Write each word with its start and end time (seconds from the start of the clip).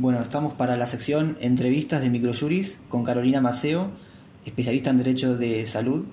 Bueno, 0.00 0.22
estamos 0.22 0.54
para 0.54 0.76
la 0.76 0.86
sección 0.86 1.36
Entrevistas 1.40 2.00
de 2.00 2.08
Microjuris 2.08 2.78
con 2.88 3.02
Carolina 3.02 3.40
Maceo, 3.40 3.90
especialista 4.46 4.90
en 4.90 4.98
Derecho 4.98 5.36
de 5.36 5.66
Salud. 5.66 6.06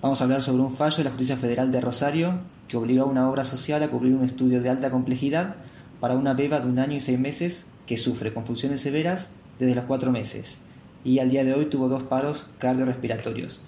Vamos 0.00 0.20
a 0.20 0.24
hablar 0.24 0.40
sobre 0.40 0.62
un 0.62 0.70
fallo 0.70 0.98
de 0.98 1.02
la 1.02 1.10
Justicia 1.10 1.36
Federal 1.36 1.72
de 1.72 1.80
Rosario 1.80 2.34
que 2.68 2.76
obligó 2.76 3.02
a 3.02 3.06
una 3.06 3.28
obra 3.28 3.44
social 3.44 3.82
a 3.82 3.88
cubrir 3.88 4.14
un 4.14 4.24
estudio 4.24 4.62
de 4.62 4.68
alta 4.68 4.92
complejidad 4.92 5.56
para 5.98 6.14
una 6.14 6.34
beba 6.34 6.60
de 6.60 6.68
un 6.68 6.78
año 6.78 6.94
y 6.94 7.00
seis 7.00 7.18
meses 7.18 7.66
que 7.88 7.96
sufre 7.96 8.32
confusiones 8.32 8.82
severas 8.82 9.30
desde 9.58 9.74
los 9.74 9.86
cuatro 9.86 10.12
meses 10.12 10.60
y 11.02 11.18
al 11.18 11.28
día 11.28 11.42
de 11.42 11.54
hoy 11.54 11.66
tuvo 11.66 11.88
dos 11.88 12.04
paros 12.04 12.46
cardiorrespiratorios. 12.60 13.64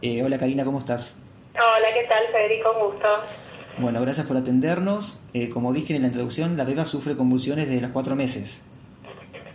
Eh, 0.00 0.22
hola 0.22 0.38
Karina, 0.38 0.64
¿cómo 0.64 0.78
estás? 0.78 1.16
Hola, 1.52 1.88
¿qué 1.92 2.08
tal 2.08 2.24
Federico? 2.32 2.72
Un 2.72 2.92
gusto. 2.92 3.08
Bueno, 3.76 4.00
gracias 4.00 4.26
por 4.26 4.38
atendernos. 4.38 5.20
Eh, 5.34 5.50
como 5.50 5.74
dije 5.74 5.94
en 5.94 6.00
la 6.00 6.08
introducción, 6.08 6.56
la 6.56 6.64
beba 6.64 6.86
sufre 6.86 7.14
convulsiones 7.14 7.68
desde 7.68 7.82
los 7.82 7.90
cuatro 7.90 8.16
meses. 8.16 8.62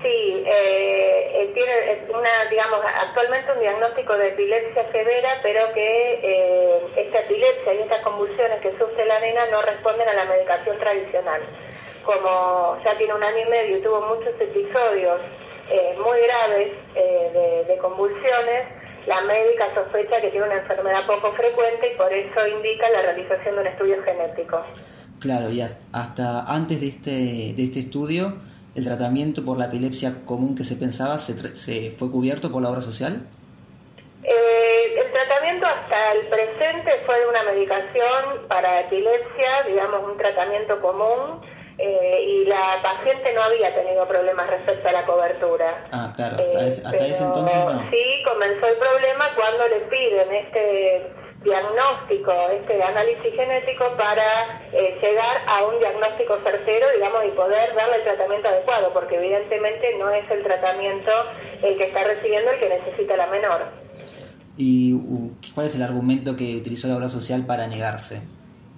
Sí, 0.01 0.43
eh, 0.47 1.51
tiene 1.53 1.73
una, 2.09 2.49
digamos, 2.49 2.79
actualmente 3.03 3.51
un 3.51 3.59
diagnóstico 3.59 4.17
de 4.17 4.29
epilepsia 4.29 4.91
severa, 4.91 5.39
pero 5.43 5.71
que 5.73 6.19
eh, 6.23 6.79
esta 6.95 7.19
epilepsia 7.19 7.73
y 7.75 7.81
estas 7.81 8.01
convulsiones 8.01 8.61
que 8.61 8.71
sufre 8.79 9.05
la 9.05 9.19
nena 9.19 9.45
no 9.51 9.61
responden 9.61 10.09
a 10.09 10.13
la 10.13 10.25
medicación 10.25 10.79
tradicional. 10.79 11.41
Como 12.03 12.79
ya 12.83 12.97
tiene 12.97 13.13
un 13.13 13.23
año 13.23 13.45
y 13.45 13.49
medio 13.49 13.77
y 13.77 13.81
tuvo 13.81 14.01
muchos 14.01 14.33
episodios 14.41 15.21
eh, 15.69 15.95
muy 16.03 16.19
graves 16.21 16.71
de, 16.95 17.65
de 17.67 17.77
convulsiones, 17.77 18.67
la 19.05 19.21
médica 19.21 19.71
sospecha 19.75 20.19
que 20.19 20.29
tiene 20.31 20.47
una 20.47 20.57
enfermedad 20.57 21.05
poco 21.05 21.31
frecuente 21.33 21.93
y 21.93 21.97
por 21.97 22.11
eso 22.11 22.47
indica 22.47 22.89
la 22.89 23.03
realización 23.03 23.55
de 23.55 23.61
un 23.61 23.67
estudio 23.67 24.03
genético. 24.03 24.61
Claro, 25.19 25.51
y 25.51 25.61
hasta 25.61 26.45
antes 26.47 26.81
de 26.81 26.87
este, 26.87 27.11
de 27.55 27.63
este 27.63 27.79
estudio 27.79 28.33
el 28.75 28.85
tratamiento 28.85 29.43
por 29.43 29.57
la 29.57 29.65
epilepsia 29.65 30.23
común 30.25 30.55
que 30.55 30.63
se 30.63 30.75
pensaba 30.75 31.17
se, 31.19 31.55
se 31.55 31.91
fue 31.91 32.09
cubierto 32.09 32.51
por 32.51 32.61
la 32.61 32.69
obra 32.69 32.81
social? 32.81 33.27
Eh, 34.23 34.99
el 35.03 35.11
tratamiento 35.11 35.65
hasta 35.65 36.13
el 36.13 36.27
presente 36.27 36.91
fue 37.05 37.19
de 37.19 37.27
una 37.27 37.43
medicación 37.43 38.47
para 38.47 38.81
epilepsia, 38.81 39.63
digamos 39.67 40.03
un 40.09 40.17
tratamiento 40.17 40.79
común, 40.79 41.41
eh, 41.77 42.23
y 42.23 42.45
la 42.45 42.79
paciente 42.83 43.33
no 43.33 43.41
había 43.41 43.73
tenido 43.73 44.07
problemas 44.07 44.47
respecto 44.47 44.87
a 44.87 44.91
la 44.91 45.05
cobertura. 45.05 45.87
Ah, 45.91 46.13
claro, 46.15 46.37
hasta, 46.37 46.59
hasta 46.59 47.05
ese 47.05 47.23
entonces 47.23 47.57
no. 47.57 47.89
Sí, 47.89 48.23
comenzó 48.23 48.67
el 48.67 48.77
problema 48.77 49.29
cuando 49.35 49.67
le 49.67 49.79
piden 49.89 50.31
este 50.31 51.11
diagnóstico, 51.43 52.31
este 52.51 52.83
análisis 52.83 53.33
genético 53.35 53.97
para 53.97 54.61
eh, 54.71 54.99
llegar 55.01 55.20
a 55.51 55.65
un 55.65 55.79
diagnóstico 55.79 56.37
certero, 56.43 56.87
digamos, 56.95 57.25
y 57.25 57.31
poder 57.31 57.75
darle 57.75 57.97
el 57.97 58.03
tratamiento 58.03 58.47
adecuado, 58.47 58.93
porque 58.93 59.17
evidentemente 59.17 59.97
no 59.97 60.09
es 60.09 60.23
el 60.31 60.43
tratamiento 60.43 61.11
el 61.61 61.77
que 61.77 61.87
está 61.87 62.05
recibiendo 62.05 62.51
el 62.51 62.59
que 62.59 62.69
necesita 62.69 63.17
la 63.17 63.27
menor. 63.27 63.65
¿Y 64.55 64.95
cuál 65.53 65.65
es 65.65 65.75
el 65.75 65.83
argumento 65.83 66.37
que 66.37 66.55
utilizó 66.55 66.87
la 66.87 66.95
obra 66.95 67.09
social 67.09 67.45
para 67.45 67.67
negarse? 67.67 68.21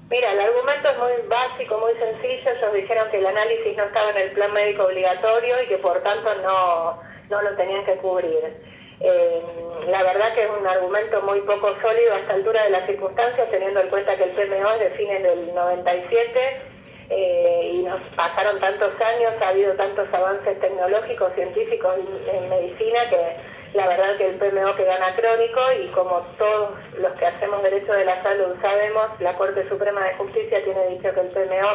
Mira, 0.09 0.31
el 0.31 0.39
argumento 0.39 0.89
es 0.89 0.97
muy 0.97 1.27
básico, 1.30 1.77
muy 1.77 1.93
sencillo. 1.93 2.49
Ellos 2.49 2.73
dijeron 2.73 3.08
que 3.11 3.17
el 3.19 3.25
análisis 3.27 3.77
no 3.77 3.83
estaba 3.83 4.09
en 4.09 4.17
el 4.17 4.31
plan 4.31 4.52
médico 4.53 4.85
obligatorio 4.85 5.61
y 5.63 5.67
que 5.67 5.77
por 5.77 6.02
tanto 6.02 6.33
no, 6.41 6.99
no 7.30 7.41
lo 7.41 7.55
tenían 7.55 7.85
que 7.85 7.97
cubrir. 7.97 8.72
Eh, 9.05 9.41
la 9.89 10.01
verdad 10.01 10.33
que 10.33 10.43
es 10.43 10.49
un 10.49 10.65
argumento 10.65 11.21
muy 11.23 11.41
poco 11.41 11.75
sólido 11.81 12.13
a 12.13 12.19
esta 12.19 12.35
altura 12.35 12.63
de 12.63 12.69
las 12.69 12.85
circunstancias, 12.85 13.49
teniendo 13.51 13.81
en 13.81 13.89
cuenta 13.89 14.15
que 14.15 14.23
el 14.23 14.31
PMO 14.31 14.71
es 14.71 14.79
de 14.79 14.89
fines 14.91 15.21
del 15.21 15.53
97 15.53 16.61
eh, 17.09 17.71
y 17.73 17.83
nos 17.83 17.99
pasaron 18.15 18.61
tantos 18.61 18.93
años, 19.01 19.33
ha 19.41 19.49
habido 19.49 19.73
tantos 19.73 20.07
avances 20.13 20.57
tecnológicos, 20.61 21.33
científicos 21.35 21.95
en, 22.31 22.49
medicina 22.49 23.09
que 23.09 23.35
la 23.73 23.87
verdad 23.87 24.15
que 24.15 24.27
el 24.27 24.35
PMO 24.35 24.73
queda 24.77 24.95
anacrónico 24.95 25.59
y 25.83 25.87
como 25.87 26.21
todos 26.37 26.69
los 26.97 27.11
que 27.13 27.25
hacemos 27.25 27.61
derecho 27.61 27.91
de 27.91 28.05
la 28.05 28.23
salud 28.23 28.55
sabemos, 28.61 29.09
la 29.19 29.36
Corte 29.36 29.67
Suprema 29.67 30.02
de 30.05 30.13
Justicia 30.13 30.63
tiene 30.63 30.87
dicho 30.87 31.13
que 31.13 31.19
el 31.19 31.27
PMO 31.27 31.71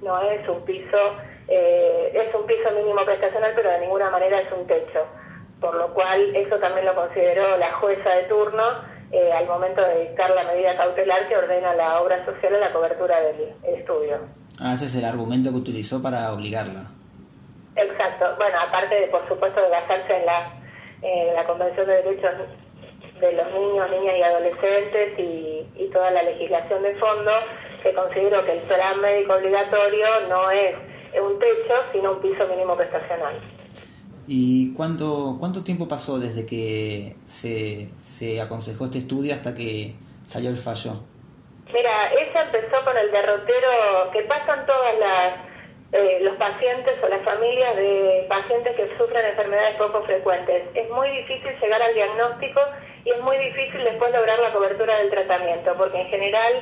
no 0.00 0.18
es 0.30 0.48
un 0.48 0.64
piso, 0.64 1.14
eh, 1.46 2.10
es 2.14 2.34
un 2.34 2.46
piso 2.46 2.70
mínimo 2.70 3.04
prestacional, 3.04 3.52
pero 3.54 3.68
de 3.68 3.80
ninguna 3.80 4.08
manera 4.08 4.40
es 4.40 4.50
un 4.50 4.66
techo 4.66 5.06
por 5.60 5.74
lo 5.74 5.92
cual 5.92 6.34
eso 6.34 6.56
también 6.56 6.86
lo 6.86 6.94
consideró 6.94 7.56
la 7.58 7.72
jueza 7.72 8.10
de 8.10 8.22
turno 8.24 8.62
eh, 9.12 9.32
al 9.32 9.46
momento 9.46 9.82
de 9.82 10.08
dictar 10.08 10.30
la 10.30 10.44
medida 10.44 10.76
cautelar 10.76 11.28
que 11.28 11.36
ordena 11.36 11.74
la 11.74 12.00
obra 12.00 12.24
social 12.24 12.54
a 12.54 12.58
la 12.58 12.72
cobertura 12.72 13.20
del 13.20 13.54
estudio. 13.74 14.18
Ah, 14.60 14.74
ese 14.74 14.86
es 14.86 14.94
el 14.94 15.04
argumento 15.04 15.50
que 15.50 15.56
utilizó 15.56 16.00
para 16.02 16.32
obligarla. 16.32 16.84
Exacto. 17.76 18.34
Bueno, 18.36 18.58
aparte, 18.60 18.94
de, 18.94 19.06
por 19.08 19.26
supuesto, 19.28 19.60
de 19.60 19.68
basarse 19.68 20.16
en 20.16 20.26
la, 20.26 20.52
la 21.34 21.44
Convención 21.46 21.86
de 21.86 21.94
Derechos 21.94 22.32
de 23.20 23.32
los 23.32 23.52
Niños, 23.52 23.90
Niñas 23.90 24.14
y 24.18 24.22
Adolescentes 24.22 25.18
y, 25.18 25.66
y 25.76 25.90
toda 25.92 26.10
la 26.10 26.22
legislación 26.22 26.82
de 26.82 26.94
fondo, 26.96 27.32
que 27.82 27.92
considero 27.94 28.44
que 28.44 28.52
el 28.52 28.60
plan 28.60 29.00
médico 29.00 29.34
obligatorio 29.34 30.06
no 30.28 30.50
es 30.50 30.74
un 31.20 31.38
techo, 31.38 31.74
sino 31.92 32.12
un 32.12 32.20
piso 32.20 32.46
mínimo 32.48 32.76
prestacional. 32.76 33.40
¿Y 34.32 34.72
cuánto, 34.74 35.38
cuánto 35.40 35.64
tiempo 35.64 35.88
pasó 35.88 36.20
desde 36.20 36.46
que 36.46 37.16
se, 37.24 37.88
se 37.98 38.40
aconsejó 38.40 38.84
este 38.84 38.98
estudio 38.98 39.34
hasta 39.34 39.56
que 39.56 39.96
salió 40.24 40.50
el 40.50 40.56
fallo? 40.56 41.02
Mira, 41.74 42.12
ella 42.12 42.42
empezó 42.44 42.84
con 42.84 42.96
el 42.96 43.10
derrotero 43.10 44.08
que 44.12 44.22
pasan 44.22 44.64
todas 44.66 44.98
las 45.00 45.34
eh, 45.90 46.18
los 46.22 46.36
pacientes 46.36 46.94
o 47.02 47.08
las 47.08 47.24
familias 47.24 47.74
de 47.74 48.24
pacientes 48.28 48.76
que 48.76 48.96
sufren 48.96 49.26
enfermedades 49.26 49.74
poco 49.74 50.04
frecuentes. 50.04 50.62
Es 50.74 50.88
muy 50.90 51.10
difícil 51.10 51.50
llegar 51.60 51.82
al 51.82 51.92
diagnóstico 51.92 52.60
y 53.04 53.10
es 53.10 53.20
muy 53.22 53.36
difícil 53.36 53.82
después 53.82 54.12
lograr 54.14 54.38
la 54.38 54.52
cobertura 54.52 54.96
del 54.98 55.10
tratamiento, 55.10 55.74
porque 55.76 56.02
en 56.02 56.06
general 56.06 56.52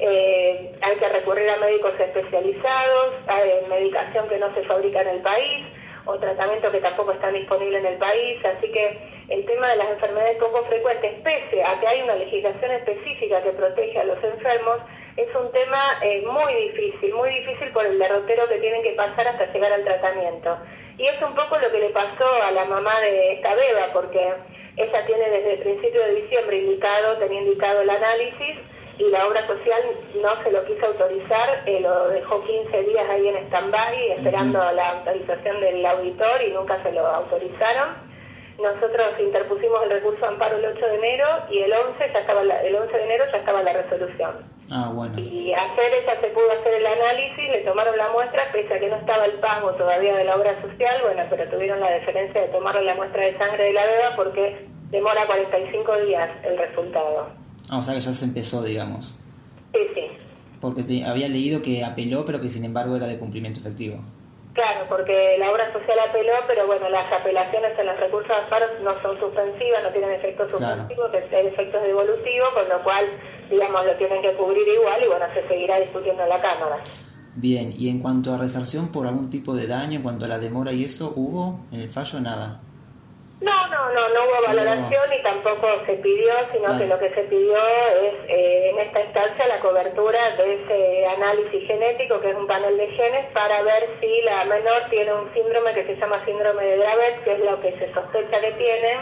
eh, 0.00 0.72
hay 0.80 0.96
que 0.96 1.08
recurrir 1.10 1.50
a 1.50 1.58
médicos 1.58 1.92
especializados, 2.00 3.16
hay 3.26 3.50
medicación 3.68 4.26
que 4.30 4.38
no 4.38 4.54
se 4.54 4.62
fabrica 4.62 5.02
en 5.02 5.08
el 5.08 5.20
país, 5.20 5.66
o 6.08 6.18
tratamientos 6.18 6.72
que 6.72 6.80
tampoco 6.80 7.12
están 7.12 7.34
disponibles 7.34 7.84
en 7.84 7.92
el 7.92 7.98
país, 7.98 8.42
así 8.44 8.72
que 8.72 8.98
el 9.28 9.44
tema 9.44 9.68
de 9.68 9.76
las 9.76 9.90
enfermedades 9.90 10.38
poco 10.38 10.64
frecuentes, 10.64 11.20
pese 11.22 11.62
a 11.62 11.78
que 11.78 11.86
hay 11.86 12.00
una 12.00 12.14
legislación 12.14 12.70
específica 12.72 13.42
que 13.42 13.50
protege 13.50 13.98
a 13.98 14.04
los 14.04 14.24
enfermos, 14.24 14.78
es 15.16 15.28
un 15.34 15.52
tema 15.52 15.98
eh, 16.00 16.24
muy 16.26 16.54
difícil, 16.54 17.12
muy 17.12 17.28
difícil 17.28 17.70
por 17.72 17.84
el 17.84 17.98
derrotero 17.98 18.48
que 18.48 18.56
tienen 18.56 18.82
que 18.82 18.92
pasar 18.92 19.28
hasta 19.28 19.52
llegar 19.52 19.70
al 19.70 19.84
tratamiento. 19.84 20.56
Y 20.96 21.06
es 21.06 21.20
un 21.20 21.34
poco 21.34 21.58
lo 21.58 21.70
que 21.70 21.78
le 21.78 21.90
pasó 21.90 22.42
a 22.42 22.52
la 22.52 22.64
mamá 22.64 23.00
de 23.00 23.34
esta 23.34 23.54
beba, 23.54 23.92
porque 23.92 24.32
ella 24.76 25.06
tiene 25.06 25.28
desde 25.28 25.52
el 25.54 25.58
principio 25.58 26.02
de 26.04 26.22
diciembre 26.22 26.56
indicado, 26.56 27.18
tenía 27.18 27.42
indicado 27.42 27.82
el 27.82 27.90
análisis, 27.90 28.56
y 28.98 29.10
la 29.10 29.26
obra 29.26 29.46
social 29.46 29.80
no 30.20 30.42
se 30.42 30.50
lo 30.50 30.64
quiso 30.64 30.86
autorizar, 30.86 31.62
eh, 31.66 31.80
lo 31.80 32.08
dejó 32.08 32.42
15 32.44 32.82
días 32.82 33.08
ahí 33.08 33.28
en 33.28 33.36
stand-by 33.46 34.10
esperando 34.12 34.58
la 34.72 34.90
autorización 34.90 35.60
del 35.60 35.86
auditor 35.86 36.42
y 36.42 36.52
nunca 36.52 36.82
se 36.82 36.92
lo 36.92 37.06
autorizaron. 37.06 38.08
Nosotros 38.58 39.06
interpusimos 39.20 39.84
el 39.84 39.90
recurso 39.90 40.20
de 40.20 40.26
amparo 40.26 40.56
el 40.56 40.66
8 40.66 40.84
de 40.84 40.96
enero 40.96 41.26
y 41.48 41.60
el 41.60 41.72
11, 41.72 42.10
ya 42.12 42.18
estaba 42.18 42.42
el 42.42 42.74
11 42.74 42.92
de 42.92 43.04
enero 43.04 43.24
ya 43.30 43.38
estaba 43.38 43.62
la 43.62 43.72
resolución. 43.72 44.32
Ah, 44.70 44.90
bueno. 44.92 45.16
Y 45.16 45.54
ayer 45.54 45.94
ella 46.02 46.20
se 46.20 46.26
pudo 46.28 46.50
hacer 46.50 46.74
el 46.74 46.86
análisis, 46.86 47.50
le 47.50 47.60
tomaron 47.60 47.96
la 47.96 48.10
muestra, 48.10 48.50
pese 48.52 48.74
a 48.74 48.80
que 48.80 48.88
no 48.88 48.96
estaba 48.96 49.26
el 49.26 49.34
pago 49.34 49.70
todavía 49.74 50.16
de 50.16 50.24
la 50.24 50.36
obra 50.36 50.60
social, 50.60 51.00
bueno, 51.02 51.22
pero 51.30 51.48
tuvieron 51.48 51.78
la 51.78 51.90
deferencia 51.90 52.40
de 52.42 52.48
tomar 52.48 52.74
la 52.82 52.94
muestra 52.96 53.24
de 53.24 53.38
sangre 53.38 53.64
de 53.64 53.72
la 53.72 53.86
beba 53.86 54.16
porque 54.16 54.66
demora 54.90 55.24
45 55.24 55.96
días 56.00 56.28
el 56.42 56.58
resultado. 56.58 57.28
Ah, 57.68 57.78
o 57.78 57.82
sea 57.82 57.94
que 57.94 58.00
ya 58.00 58.12
se 58.12 58.24
empezó, 58.24 58.62
digamos. 58.62 59.14
Sí, 59.74 59.80
sí. 59.94 60.02
Porque 60.60 61.04
había 61.04 61.28
leído 61.28 61.62
que 61.62 61.84
apeló, 61.84 62.24
pero 62.24 62.40
que 62.40 62.48
sin 62.48 62.64
embargo 62.64 62.96
era 62.96 63.06
de 63.06 63.18
cumplimiento 63.18 63.60
efectivo. 63.60 64.02
Claro, 64.54 64.86
porque 64.88 65.36
la 65.38 65.52
obra 65.52 65.72
social 65.72 65.96
apeló, 66.08 66.32
pero 66.48 66.66
bueno, 66.66 66.88
las 66.88 67.12
apelaciones 67.12 67.78
en 67.78 67.86
los 67.86 68.00
recursos 68.00 68.28
de 68.28 68.42
amparo 68.42 68.66
no 68.82 69.00
son 69.02 69.16
suspensivas, 69.20 69.84
no 69.84 69.90
tienen 69.90 70.10
efectos 70.10 70.50
suspensivos, 70.50 71.12
tienen 71.12 71.46
efectos 71.46 71.80
devolutivos, 71.80 72.48
con 72.54 72.68
lo 72.68 72.82
cual, 72.82 73.04
digamos, 73.48 73.86
lo 73.86 73.94
tienen 73.96 74.20
que 74.20 74.34
cubrir 74.34 74.66
igual 74.66 75.00
y 75.04 75.06
bueno, 75.06 75.26
se 75.32 75.46
seguirá 75.46 75.78
discutiendo 75.78 76.24
en 76.24 76.28
la 76.28 76.42
Cámara. 76.42 76.82
Bien, 77.36 77.72
y 77.76 77.88
en 77.88 78.00
cuanto 78.00 78.34
a 78.34 78.38
resarción 78.38 78.88
por 78.88 79.06
algún 79.06 79.30
tipo 79.30 79.54
de 79.54 79.68
daño, 79.68 79.98
en 79.98 80.02
cuanto 80.02 80.24
a 80.24 80.28
la 80.28 80.40
demora 80.40 80.72
y 80.72 80.82
eso, 80.82 81.12
¿hubo 81.14 81.60
en 81.70 81.82
el 81.82 81.88
fallo 81.88 82.18
nada? 82.18 82.60
No, 83.40 83.68
no, 83.68 83.90
no, 83.90 84.08
no 84.08 84.24
hubo 84.24 84.48
valoración 84.48 85.12
y 85.12 85.22
tampoco 85.22 85.68
se 85.86 85.92
pidió, 85.94 86.32
sino 86.52 86.76
que 86.76 86.86
lo 86.86 86.98
que 86.98 87.14
se 87.14 87.22
pidió 87.22 87.56
es 87.56 88.14
eh, 88.28 88.70
en 88.70 88.80
esta 88.80 89.00
instancia 89.00 89.46
la 89.46 89.60
cobertura 89.60 90.18
de 90.36 90.54
ese 90.54 91.06
análisis 91.06 91.64
genético, 91.68 92.20
que 92.20 92.30
es 92.30 92.36
un 92.36 92.48
panel 92.48 92.76
de 92.76 92.88
genes, 92.88 93.26
para 93.32 93.62
ver 93.62 93.90
si 94.00 94.22
la 94.22 94.44
menor 94.44 94.82
tiene 94.90 95.14
un 95.14 95.32
síndrome 95.34 95.72
que 95.72 95.86
se 95.86 95.96
llama 95.96 96.24
síndrome 96.24 96.64
de 96.64 96.76
Dravet, 96.78 97.22
que 97.22 97.32
es 97.34 97.38
lo 97.38 97.60
que 97.60 97.78
se 97.78 97.94
sospecha 97.94 98.40
que 98.40 98.52
tiene, 98.52 98.92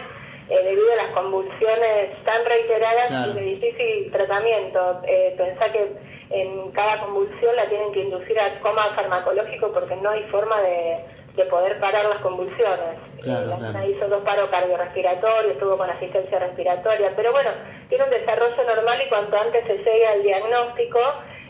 eh, 0.51 0.63
debido 0.65 0.93
a 0.93 0.97
las 0.97 1.11
convulsiones 1.13 2.23
tan 2.25 2.45
reiteradas 2.45 3.11
y 3.11 3.33
de 3.33 3.41
difícil 3.41 4.13
tratamiento. 4.13 5.01
Eh, 5.07 5.35
pensá 5.39 5.73
que 5.73 5.93
en 6.29 6.71
cada 6.73 7.01
convulsión 7.01 7.57
la 7.57 7.67
tienen 7.71 7.91
que 7.93 8.01
inducir 8.01 8.39
a 8.39 8.61
coma 8.61 8.85
farmacológico 8.95 9.73
porque 9.73 9.97
no 9.97 10.11
hay 10.11 10.25
forma 10.25 10.61
de 10.61 10.99
de 11.37 11.45
poder 11.45 11.79
parar 11.79 12.07
las 12.07 12.19
convulsiones. 12.21 12.99
Claro, 13.23 13.47
la 13.47 13.57
claro. 13.57 13.89
hizo 13.89 14.09
dos 14.09 14.23
paros 14.25 14.49
cardiorrespiratorios, 14.51 15.53
estuvo 15.53 15.77
con 15.77 15.91
asistencia 15.91 16.39
respiratoria, 16.39 17.13
pero 17.15 17.33
bueno, 17.33 17.51
tiene 17.89 18.05
un 18.05 18.11
desarrollo 18.11 18.65
normal 18.65 19.03
y 19.05 19.09
cuanto 19.09 19.37
antes 19.37 19.67
se 19.67 19.77
llegue 19.77 20.07
al 20.07 20.23
diagnóstico, 20.23 20.99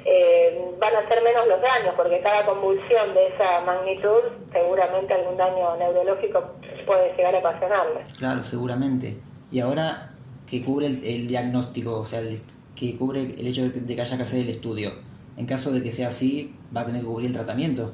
eh, 0.05 0.71
van 0.79 0.95
a 0.95 1.09
ser 1.09 1.23
menos 1.23 1.47
los 1.47 1.61
daños, 1.61 1.95
porque 1.97 2.21
cada 2.21 2.45
convulsión 2.47 3.15
de 3.15 3.29
esa 3.29 3.61
magnitud, 3.63 4.23
seguramente 4.53 5.15
algún 5.15 5.37
daño 5.37 5.77
neurológico 5.77 6.53
puede 6.87 7.15
llegar 7.17 7.35
a 7.35 7.39
ocasionarle. 7.39 8.05
Claro, 8.19 8.43
seguramente. 8.43 9.17
Y 9.51 9.61
ahora 9.61 10.11
que 10.49 10.65
cubre 10.65 10.87
el, 10.87 11.05
el 11.05 11.27
diagnóstico, 11.27 12.01
o 12.01 12.05
sea, 12.05 12.21
el 12.21 12.39
que 12.77 12.97
cubre 12.97 13.23
el 13.23 13.47
hecho 13.47 13.63
de 13.63 13.73
que, 13.73 13.81
de 13.81 13.97
que 13.97 14.03
haya 14.03 14.17
que 14.17 14.23
hacer 14.23 14.41
el 14.41 14.51
estudio. 14.51 14.93
En 15.37 15.47
caso 15.47 15.73
de 15.73 15.83
que 15.83 15.91
sea 15.91 16.09
así, 16.09 16.55
va 16.75 16.83
a 16.83 16.87
tener 16.87 17.03
que 17.03 17.07
cubrir 17.07 17.29
el 17.29 17.35
tratamiento. 17.35 17.93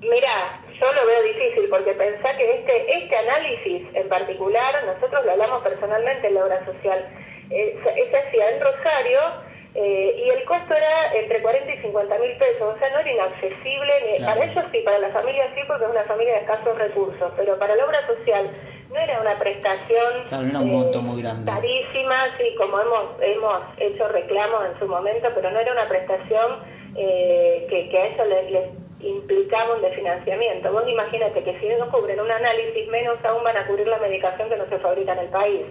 Mira, 0.00 0.62
yo 0.80 0.92
lo 0.92 1.06
veo 1.06 1.22
difícil 1.22 1.68
porque 1.70 1.92
pensá 1.94 2.36
que 2.36 2.50
este, 2.56 2.98
este 2.98 3.16
análisis 3.16 3.82
en 3.94 4.08
particular, 4.08 4.74
nosotros 4.86 5.24
lo 5.24 5.32
hablamos 5.32 5.62
personalmente 5.62 6.26
en 6.28 6.34
la 6.34 6.44
obra 6.44 6.64
social, 6.64 7.04
eh, 7.50 7.78
se 8.10 8.16
hacía 8.16 8.50
en 8.50 8.60
Rosario 8.60 9.18
eh, 9.74 10.22
y 10.24 10.30
el 10.30 10.44
costo 10.44 10.74
era 10.74 11.12
entre 11.14 11.40
40 11.42 11.72
y 11.72 11.78
50 11.82 12.18
mil 12.18 12.36
pesos, 12.38 12.74
o 12.74 12.78
sea, 12.78 12.90
no 12.90 12.98
era 13.00 13.10
inaccesible, 13.12 13.92
ni- 14.06 14.16
Claro. 14.18 14.34
para 14.40 14.50
ellos 14.50 14.64
sí, 14.72 14.80
para 14.80 14.98
la 14.98 15.08
familia 15.10 15.52
sí, 15.54 15.60
porque 15.66 15.84
es 15.84 15.90
una 15.90 16.04
familia 16.04 16.34
de 16.34 16.40
escasos 16.40 16.78
recursos, 16.78 17.32
pero 17.36 17.58
para 17.58 17.76
la 17.76 17.84
obra 17.84 18.06
social 18.06 18.50
no 18.90 18.98
era 18.98 19.20
una 19.20 19.38
prestación 19.38 20.24
Claro, 20.28 20.46
era 20.48 20.58
un 20.60 20.72
monto 20.72 21.02
muy 21.02 21.22
grande. 21.22 21.50
carísima, 21.50 22.16
sí, 22.38 22.54
como 22.56 22.80
hemos, 22.80 23.04
hemos 23.20 23.60
hecho 23.78 24.08
reclamos 24.08 24.64
en 24.72 24.78
su 24.78 24.86
momento, 24.86 25.28
pero 25.34 25.50
no 25.50 25.60
era 25.60 25.72
una 25.72 25.86
prestación 25.88 26.62
eh, 26.96 27.66
que, 27.68 27.88
que 27.90 27.98
a 27.98 28.06
eso 28.06 28.24
les, 28.24 28.50
les 28.50 28.64
implicaba 29.00 29.74
un 29.76 29.82
desfinanciamiento. 29.82 30.72
Vos 30.72 30.84
imagínate 30.88 31.42
que 31.44 31.58
si 31.60 31.68
no 31.68 31.90
cubren 31.90 32.20
un 32.20 32.30
análisis, 32.30 32.88
menos 32.88 33.16
aún 33.24 33.44
van 33.44 33.56
a 33.56 33.66
cubrir 33.66 33.86
la 33.86 33.98
medicación 33.98 34.48
que 34.48 34.56
no 34.56 34.68
se 34.68 34.78
fabrica 34.78 35.12
en 35.12 35.18
el 35.20 35.28
país. 35.28 35.62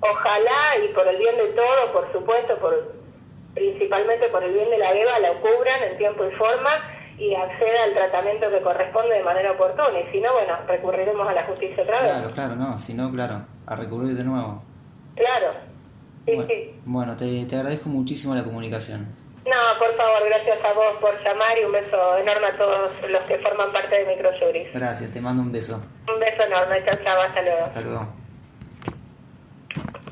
Ojalá, 0.00 0.78
y 0.84 0.88
por 0.94 1.06
el 1.06 1.16
bien 1.18 1.36
de 1.36 1.48
todos, 1.48 1.90
por 1.92 2.10
supuesto, 2.12 2.56
por 2.58 2.92
principalmente 3.54 4.28
por 4.28 4.42
el 4.42 4.52
bien 4.52 4.70
de 4.70 4.78
la 4.78 4.92
beba, 4.92 5.18
la 5.18 5.34
cubran 5.34 5.82
en 5.90 5.98
tiempo 5.98 6.24
y 6.24 6.30
forma 6.36 6.70
y 7.18 7.34
acceda 7.34 7.84
al 7.84 7.92
tratamiento 7.92 8.50
que 8.50 8.62
corresponde 8.62 9.14
de 9.16 9.22
manera 9.22 9.52
oportuna. 9.52 10.00
Y 10.00 10.10
si 10.10 10.20
no, 10.20 10.32
bueno, 10.32 10.54
recurriremos 10.66 11.28
a 11.28 11.32
la 11.34 11.44
justicia 11.44 11.82
otra 11.82 12.00
vez. 12.00 12.10
Claro, 12.12 12.30
claro, 12.32 12.54
no, 12.56 12.78
si 12.78 12.94
no, 12.94 13.12
claro, 13.12 13.42
a 13.66 13.76
recurrir 13.76 14.16
de 14.16 14.24
nuevo. 14.24 14.62
Claro. 15.14 15.48
Sí, 16.24 16.34
Bueno, 16.34 16.48
sí. 16.48 16.74
bueno, 16.86 17.16
te, 17.16 17.44
te 17.46 17.56
agradezco 17.56 17.88
muchísimo 17.90 18.34
la 18.34 18.42
comunicación. 18.44 19.06
No, 19.44 19.78
por 19.78 19.96
favor, 19.96 20.24
gracias 20.24 20.64
a 20.64 20.72
vos 20.72 20.94
por 21.00 21.20
llamar 21.24 21.58
y 21.58 21.64
un 21.64 21.72
beso 21.72 22.16
enorme 22.16 22.46
a 22.46 22.56
todos 22.56 22.92
los 23.08 23.22
que 23.22 23.38
forman 23.38 23.72
parte 23.72 23.96
de 23.96 24.06
Microjuris. 24.06 24.72
Gracias, 24.72 25.12
te 25.12 25.20
mando 25.20 25.42
un 25.42 25.50
beso. 25.50 25.80
Un 26.12 26.20
beso 26.20 26.42
enorme, 26.44 26.84
chao, 26.84 27.00
chao, 27.04 27.22
hasta 27.22 27.42
luego. 27.42 27.64
Hasta 27.64 27.80
luego. 27.80 28.21